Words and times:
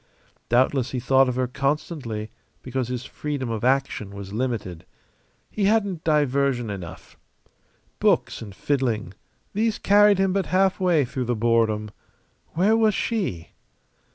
Doubtless 0.49 0.89
he 0.89 0.99
thought 0.99 1.29
of 1.29 1.35
her 1.35 1.45
constantly 1.45 2.31
because 2.63 2.87
his 2.87 3.05
freedom 3.05 3.51
of 3.51 3.63
action 3.63 4.09
was 4.15 4.33
limited. 4.33 4.83
He 5.51 5.65
hadn't 5.65 6.03
diversion 6.03 6.71
enough. 6.71 7.19
Books 7.99 8.41
and 8.41 8.55
fiddling, 8.55 9.13
these 9.53 9.77
carried 9.77 10.17
him 10.17 10.33
but 10.33 10.47
halfway 10.47 11.05
through 11.05 11.25
the 11.25 11.35
boredom. 11.35 11.91
Where 12.55 12.75
was 12.75 12.95
she? 12.95 13.49